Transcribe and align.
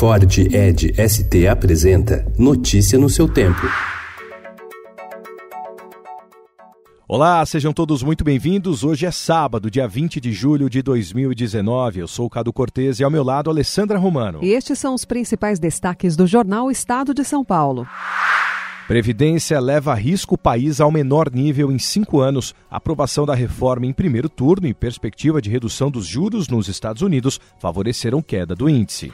Ford 0.00 0.38
Ed 0.38 0.94
ST 0.96 1.46
apresenta 1.46 2.24
Notícia 2.38 2.98
no 2.98 3.10
seu 3.10 3.28
tempo. 3.28 3.60
Olá, 7.06 7.44
sejam 7.44 7.70
todos 7.70 8.02
muito 8.02 8.24
bem-vindos. 8.24 8.82
Hoje 8.82 9.04
é 9.04 9.10
sábado, 9.10 9.70
dia 9.70 9.86
20 9.86 10.18
de 10.18 10.32
julho 10.32 10.70
de 10.70 10.80
2019. 10.80 12.00
Eu 12.00 12.08
sou 12.08 12.24
o 12.24 12.30
Cado 12.30 12.50
Cortez 12.50 12.98
e 12.98 13.04
ao 13.04 13.10
meu 13.10 13.22
lado 13.22 13.50
Alessandra 13.50 13.98
Romano. 13.98 14.38
E 14.40 14.54
estes 14.54 14.78
são 14.78 14.94
os 14.94 15.04
principais 15.04 15.58
destaques 15.58 16.16
do 16.16 16.26
jornal 16.26 16.70
Estado 16.70 17.12
de 17.12 17.22
São 17.22 17.44
Paulo. 17.44 17.86
Previdência 18.88 19.60
leva 19.60 19.92
a 19.92 19.94
risco 19.94 20.34
o 20.34 20.38
país 20.38 20.80
ao 20.80 20.90
menor 20.90 21.30
nível 21.30 21.70
em 21.70 21.78
cinco 21.78 22.20
anos. 22.20 22.54
A 22.70 22.78
aprovação 22.78 23.26
da 23.26 23.34
reforma 23.34 23.84
em 23.84 23.92
primeiro 23.92 24.30
turno 24.30 24.66
e 24.66 24.72
perspectiva 24.72 25.42
de 25.42 25.50
redução 25.50 25.90
dos 25.90 26.06
juros 26.06 26.48
nos 26.48 26.68
Estados 26.68 27.02
Unidos 27.02 27.38
favoreceram 27.58 28.22
queda 28.22 28.54
do 28.54 28.66
índice. 28.66 29.12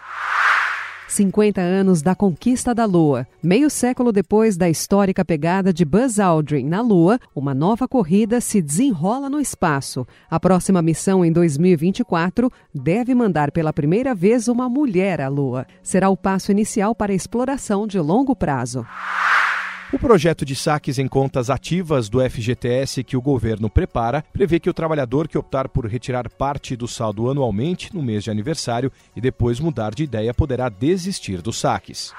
50 1.16 1.62
anos 1.62 2.02
da 2.02 2.14
conquista 2.14 2.74
da 2.74 2.84
Lua. 2.84 3.26
Meio 3.42 3.70
século 3.70 4.12
depois 4.12 4.54
da 4.54 4.68
histórica 4.68 5.24
pegada 5.24 5.72
de 5.72 5.82
Buzz 5.82 6.20
Aldrin 6.20 6.68
na 6.68 6.82
Lua, 6.82 7.18
uma 7.34 7.54
nova 7.54 7.88
corrida 7.88 8.38
se 8.38 8.60
desenrola 8.60 9.30
no 9.30 9.40
espaço. 9.40 10.06
A 10.30 10.38
próxima 10.38 10.82
missão 10.82 11.24
em 11.24 11.32
2024 11.32 12.52
deve 12.74 13.14
mandar 13.14 13.50
pela 13.50 13.72
primeira 13.72 14.14
vez 14.14 14.46
uma 14.46 14.68
mulher 14.68 15.22
à 15.22 15.28
Lua. 15.28 15.66
Será 15.82 16.10
o 16.10 16.18
passo 16.18 16.52
inicial 16.52 16.94
para 16.94 17.12
a 17.12 17.16
exploração 17.16 17.86
de 17.86 17.98
longo 17.98 18.36
prazo. 18.36 18.84
O 19.92 19.98
projeto 20.00 20.44
de 20.44 20.56
saques 20.56 20.98
em 20.98 21.06
contas 21.06 21.48
ativas 21.48 22.08
do 22.08 22.18
FGTS 22.20 23.04
que 23.04 23.16
o 23.16 23.20
governo 23.20 23.70
prepara 23.70 24.24
prevê 24.32 24.58
que 24.58 24.68
o 24.68 24.74
trabalhador 24.74 25.28
que 25.28 25.38
optar 25.38 25.68
por 25.68 25.86
retirar 25.86 26.28
parte 26.28 26.74
do 26.74 26.88
saldo 26.88 27.30
anualmente 27.30 27.94
no 27.94 28.02
mês 28.02 28.24
de 28.24 28.30
aniversário 28.30 28.90
e 29.14 29.20
depois 29.20 29.60
mudar 29.60 29.94
de 29.94 30.02
ideia 30.02 30.34
poderá 30.34 30.68
desistir 30.68 31.40
dos 31.40 31.60
saques. 31.60 32.12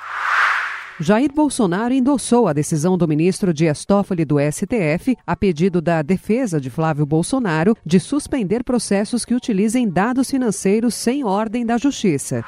Jair 0.99 1.31
Bolsonaro 1.31 1.93
endossou 1.93 2.47
a 2.47 2.53
decisão 2.53 2.97
do 2.97 3.07
ministro 3.07 3.53
Dias 3.53 3.85
Toffoli 3.85 4.23
do 4.23 4.37
STF, 4.39 5.15
a 5.27 5.35
pedido 5.35 5.81
da 5.81 6.01
defesa 6.01 6.59
de 6.59 6.69
Flávio 6.69 7.05
Bolsonaro, 7.05 7.77
de 7.85 7.99
suspender 7.99 8.63
processos 8.63 9.23
que 9.23 9.35
utilizem 9.35 9.87
dados 9.87 10.31
financeiros 10.31 10.95
sem 10.95 11.23
ordem 11.23 11.65
da 11.65 11.77
Justiça. 11.77 12.43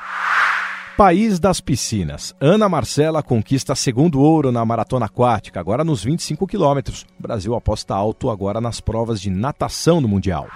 País 1.00 1.40
das 1.40 1.62
Piscinas. 1.62 2.36
Ana 2.42 2.68
Marcela 2.68 3.24
conquista 3.24 3.74
segundo 3.74 4.20
ouro 4.20 4.52
na 4.52 4.66
maratona 4.66 5.06
aquática, 5.06 5.58
agora 5.58 5.82
nos 5.82 6.04
25 6.04 6.46
quilômetros. 6.46 7.06
O 7.18 7.22
Brasil 7.22 7.56
aposta 7.56 7.96
alto 7.96 8.30
agora 8.30 8.60
nas 8.60 8.82
provas 8.82 9.22
de 9.22 9.30
natação 9.30 10.02
no 10.02 10.10
Mundial. 10.10 10.50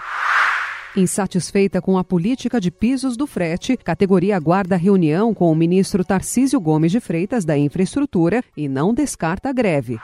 Insatisfeita 0.98 1.82
com 1.82 1.98
a 1.98 2.04
política 2.04 2.60
de 2.60 2.70
pisos 2.70 3.16
do 3.16 3.26
frete, 3.26 3.78
categoria 3.78 4.36
aguarda 4.36 4.76
reunião 4.76 5.34
com 5.34 5.50
o 5.50 5.56
ministro 5.56 6.04
Tarcísio 6.04 6.60
Gomes 6.60 6.92
de 6.92 7.00
Freitas 7.00 7.46
da 7.46 7.58
Infraestrutura 7.58 8.44
e 8.58 8.68
não 8.68 8.94
descarta 8.94 9.48
a 9.48 9.54
greve. 9.54 9.98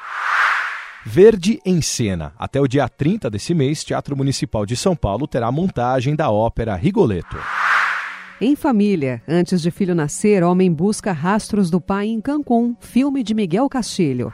Verde 1.05 1.59
em 1.65 1.81
Cena. 1.81 2.31
Até 2.39 2.61
o 2.61 2.67
dia 2.67 2.87
30 2.87 3.29
desse 3.29 3.53
mês, 3.53 3.83
Teatro 3.83 4.15
Municipal 4.15 4.65
de 4.65 4.77
São 4.77 4.95
Paulo 4.95 5.27
terá 5.27 5.51
montagem 5.51 6.15
da 6.15 6.31
ópera 6.31 6.77
Rigoletto. 6.77 7.35
Em 8.41 8.55
família, 8.55 9.21
antes 9.27 9.61
de 9.61 9.69
filho 9.69 9.93
nascer, 9.93 10.43
homem 10.45 10.71
busca 10.71 11.11
rastros 11.11 11.69
do 11.69 11.81
pai 11.81 12.07
em 12.07 12.21
Cancún, 12.21 12.73
filme 12.79 13.21
de 13.21 13.33
Miguel 13.33 13.67
Castilho. 13.67 14.31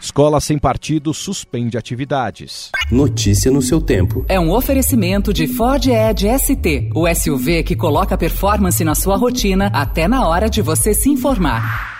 Escola 0.00 0.40
sem 0.40 0.58
partido 0.58 1.12
suspende 1.12 1.76
atividades. 1.76 2.70
Notícia 2.92 3.50
no 3.50 3.60
seu 3.60 3.80
tempo. 3.80 4.24
É 4.28 4.38
um 4.38 4.52
oferecimento 4.52 5.32
de 5.32 5.48
Ford 5.48 5.84
Edge 5.84 6.28
ST, 6.38 6.90
o 6.94 7.12
SUV 7.12 7.64
que 7.64 7.74
coloca 7.74 8.16
performance 8.16 8.84
na 8.84 8.94
sua 8.94 9.16
rotina 9.16 9.72
até 9.74 10.06
na 10.06 10.28
hora 10.28 10.48
de 10.48 10.62
você 10.62 10.94
se 10.94 11.10
informar. 11.10 11.93